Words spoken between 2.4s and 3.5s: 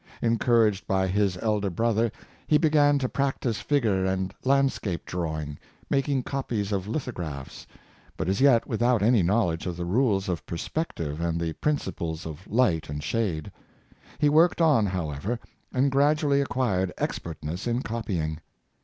he began to prac